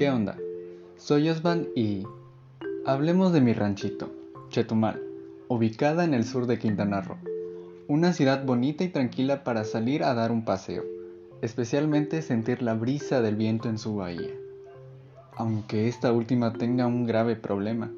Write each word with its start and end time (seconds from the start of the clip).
¿Qué 0.00 0.08
onda? 0.08 0.38
Soy 0.96 1.28
Osvan 1.28 1.68
y 1.76 2.06
hablemos 2.86 3.34
de 3.34 3.42
mi 3.42 3.52
ranchito, 3.52 4.10
Chetumal, 4.48 4.98
ubicada 5.46 6.04
en 6.04 6.14
el 6.14 6.24
sur 6.24 6.46
de 6.46 6.58
Quintana 6.58 7.02
Roo. 7.02 7.18
Una 7.86 8.14
ciudad 8.14 8.46
bonita 8.46 8.82
y 8.82 8.88
tranquila 8.88 9.44
para 9.44 9.64
salir 9.64 10.02
a 10.02 10.14
dar 10.14 10.32
un 10.32 10.46
paseo, 10.46 10.84
especialmente 11.42 12.22
sentir 12.22 12.62
la 12.62 12.72
brisa 12.72 13.20
del 13.20 13.36
viento 13.36 13.68
en 13.68 13.76
su 13.76 13.96
bahía. 13.96 14.32
Aunque 15.36 15.86
esta 15.86 16.14
última 16.14 16.54
tenga 16.54 16.86
un 16.86 17.04
grave 17.04 17.36
problema. 17.36 17.90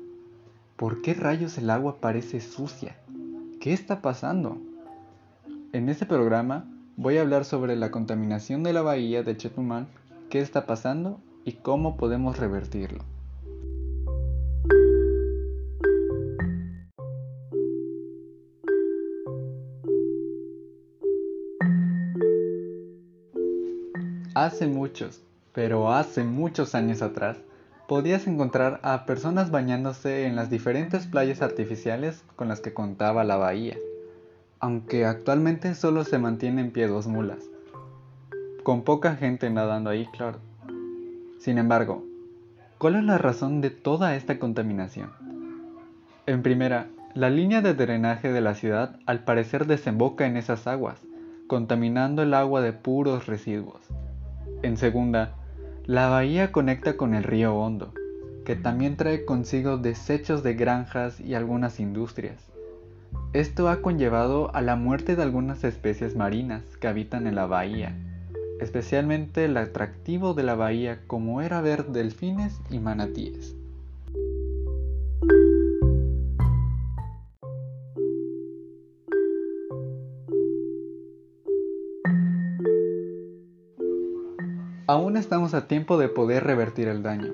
¿Por 0.74 1.02
qué 1.02 1.14
rayos 1.14 1.56
el 1.56 1.70
agua 1.70 2.00
parece 2.00 2.40
sucia? 2.40 2.96
¿Qué 3.60 3.72
está 3.72 4.02
pasando? 4.02 4.58
En 5.72 5.88
este 5.88 6.04
programa 6.04 6.64
voy 6.96 7.18
a 7.18 7.20
hablar 7.20 7.44
sobre 7.44 7.76
la 7.76 7.92
contaminación 7.92 8.64
de 8.64 8.72
la 8.72 8.82
bahía 8.82 9.22
de 9.22 9.36
Chetumal, 9.36 9.86
qué 10.30 10.40
está 10.40 10.66
pasando 10.66 11.20
y 11.44 11.52
cómo 11.52 11.96
podemos 11.96 12.38
revertirlo. 12.38 13.04
Hace 24.34 24.66
muchos, 24.66 25.20
pero 25.52 25.92
hace 25.92 26.24
muchos 26.24 26.74
años 26.74 27.02
atrás, 27.02 27.36
podías 27.86 28.26
encontrar 28.26 28.80
a 28.82 29.04
personas 29.04 29.50
bañándose 29.50 30.26
en 30.26 30.36
las 30.36 30.50
diferentes 30.50 31.06
playas 31.06 31.42
artificiales 31.42 32.24
con 32.36 32.48
las 32.48 32.60
que 32.60 32.72
contaba 32.72 33.24
la 33.24 33.36
bahía 33.36 33.76
aunque 34.62 35.04
actualmente 35.04 35.74
solo 35.74 36.04
se 36.04 36.20
mantiene 36.20 36.60
en 36.60 36.70
pie 36.70 36.86
dos 36.86 37.08
mulas, 37.08 37.40
con 38.62 38.82
poca 38.82 39.16
gente 39.16 39.50
nadando 39.50 39.90
ahí, 39.90 40.06
claro. 40.12 40.38
Sin 41.42 41.58
embargo, 41.58 42.04
¿cuál 42.78 42.94
es 42.94 43.02
la 43.02 43.18
razón 43.18 43.60
de 43.62 43.70
toda 43.70 44.14
esta 44.14 44.38
contaminación? 44.38 45.10
En 46.24 46.40
primera, 46.40 46.86
la 47.14 47.30
línea 47.30 47.60
de 47.62 47.74
drenaje 47.74 48.30
de 48.30 48.40
la 48.40 48.54
ciudad 48.54 48.94
al 49.06 49.24
parecer 49.24 49.66
desemboca 49.66 50.24
en 50.24 50.36
esas 50.36 50.68
aguas, 50.68 51.00
contaminando 51.48 52.22
el 52.22 52.32
agua 52.34 52.60
de 52.60 52.72
puros 52.72 53.26
residuos. 53.26 53.80
En 54.62 54.76
segunda, 54.76 55.34
la 55.84 56.06
bahía 56.06 56.52
conecta 56.52 56.96
con 56.96 57.12
el 57.12 57.24
río 57.24 57.56
Hondo, 57.56 57.92
que 58.44 58.54
también 58.54 58.96
trae 58.96 59.24
consigo 59.24 59.78
desechos 59.78 60.44
de 60.44 60.54
granjas 60.54 61.18
y 61.18 61.34
algunas 61.34 61.80
industrias. 61.80 62.52
Esto 63.32 63.68
ha 63.68 63.82
conllevado 63.82 64.54
a 64.54 64.60
la 64.60 64.76
muerte 64.76 65.16
de 65.16 65.24
algunas 65.24 65.64
especies 65.64 66.14
marinas 66.14 66.62
que 66.76 66.86
habitan 66.86 67.26
en 67.26 67.34
la 67.34 67.46
bahía, 67.46 67.96
especialmente 68.62 69.44
el 69.44 69.56
atractivo 69.56 70.34
de 70.34 70.42
la 70.42 70.54
bahía 70.54 71.00
como 71.06 71.42
era 71.42 71.60
ver 71.60 71.86
delfines 71.86 72.60
y 72.70 72.78
manatíes. 72.78 73.54
Aún 84.86 85.16
estamos 85.16 85.54
a 85.54 85.68
tiempo 85.68 85.96
de 85.96 86.08
poder 86.08 86.44
revertir 86.44 86.88
el 86.88 87.02
daño, 87.02 87.32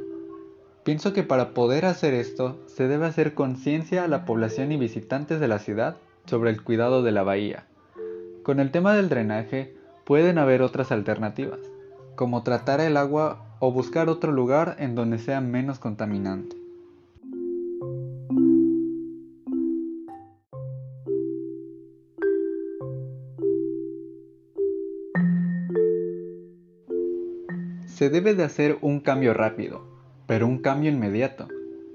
Pienso 0.88 1.12
que 1.12 1.22
para 1.22 1.52
poder 1.52 1.84
hacer 1.84 2.14
esto 2.14 2.58
se 2.64 2.88
debe 2.88 3.04
hacer 3.04 3.34
conciencia 3.34 4.04
a 4.04 4.08
la 4.08 4.24
población 4.24 4.72
y 4.72 4.78
visitantes 4.78 5.38
de 5.38 5.46
la 5.46 5.58
ciudad 5.58 5.98
sobre 6.24 6.48
el 6.48 6.64
cuidado 6.64 7.02
de 7.02 7.12
la 7.12 7.22
bahía. 7.22 7.66
Con 8.42 8.58
el 8.58 8.70
tema 8.70 8.94
del 8.94 9.10
drenaje 9.10 9.74
pueden 10.08 10.38
haber 10.38 10.62
otras 10.62 10.90
alternativas, 10.90 11.60
como 12.16 12.42
tratar 12.42 12.80
el 12.80 12.96
agua 12.96 13.44
o 13.58 13.70
buscar 13.70 14.08
otro 14.08 14.32
lugar 14.32 14.76
en 14.78 14.94
donde 14.94 15.18
sea 15.18 15.42
menos 15.42 15.78
contaminante. 15.78 16.56
Se 27.84 28.08
debe 28.08 28.32
de 28.32 28.44
hacer 28.44 28.78
un 28.80 29.00
cambio 29.00 29.34
rápido, 29.34 29.82
pero 30.26 30.46
un 30.46 30.62
cambio 30.62 30.90
inmediato, 30.90 31.48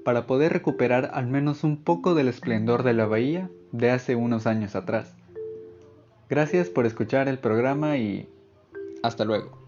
para 0.04 0.28
poder 0.28 0.52
recuperar 0.52 1.10
al 1.14 1.26
menos 1.26 1.64
un 1.64 1.82
poco 1.82 2.14
del 2.14 2.28
esplendor 2.28 2.84
de 2.84 2.92
la 2.92 3.06
bahía 3.06 3.50
de 3.72 3.90
hace 3.90 4.14
unos 4.14 4.46
años 4.46 4.76
atrás. 4.76 5.16
Gracias 6.34 6.68
por 6.68 6.84
escuchar 6.84 7.28
el 7.28 7.38
programa 7.38 7.96
y 7.96 8.28
hasta 9.04 9.24
luego. 9.24 9.63